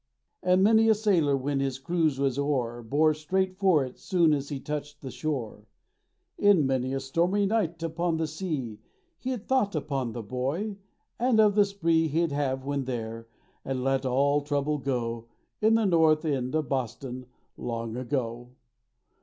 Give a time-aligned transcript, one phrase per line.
[0.41, 4.49] And many a sailor, when his cruise was o'er, Bore straight for it soon as
[4.49, 5.67] he touched the shore:
[6.39, 8.79] In many a stormy night upon the sea
[9.19, 13.27] He'd thought upon the Boy—and of the spree He'd have when there,
[13.63, 15.27] and let all trouble go,
[15.61, 18.49] In the North End of Boston, long ago.